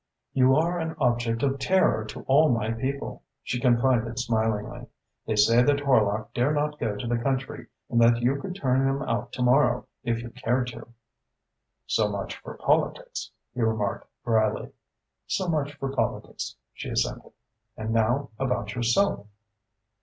[0.33, 4.87] "You are an object of terror to all my people," she confided smilingly.
[5.27, 8.87] "They say that Horlock dare not go to the country and that you could turn
[8.87, 10.87] him out to morrow if you cared to."
[11.85, 14.71] "So much for politics," he remarked drily.
[15.27, 17.33] "So much for politics," she assented.
[17.77, 19.27] "And now about yourself?"